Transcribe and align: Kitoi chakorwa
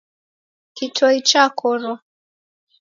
Kitoi 0.75 1.19
chakorwa 1.29 1.93